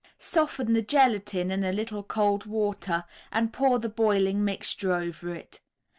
Soften 0.17 0.73
the 0.73 0.81
gelatine 0.81 1.51
in 1.51 1.63
a 1.63 1.71
little 1.71 2.01
cold 2.01 2.47
water 2.47 3.05
and 3.31 3.53
pour 3.53 3.77
the 3.77 3.87
boiling 3.87 4.43
mixture 4.43 4.93
over 4.93 5.31
it. 5.35 5.59